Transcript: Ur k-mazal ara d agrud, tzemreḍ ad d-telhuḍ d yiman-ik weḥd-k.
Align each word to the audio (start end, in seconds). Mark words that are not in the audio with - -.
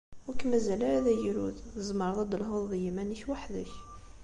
Ur 0.27 0.35
k-mazal 0.39 0.81
ara 0.87 1.05
d 1.05 1.07
agrud, 1.13 1.55
tzemreḍ 1.75 2.17
ad 2.23 2.27
d-telhuḍ 2.29 2.63
d 2.71 2.73
yiman-ik 2.83 3.23
weḥd-k. 3.27 3.71